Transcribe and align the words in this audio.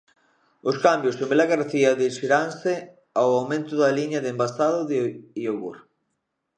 Os 0.69 0.75
cambios 0.85 1.15
en 1.21 1.27
Vilagarcía 1.31 1.97
dirixiranse 2.01 2.73
ao 3.19 3.29
aumento 3.39 3.73
da 3.81 3.89
liña 3.97 4.19
de 4.23 4.29
envasado 4.33 4.79
de 4.89 4.97
iogur. 5.43 5.77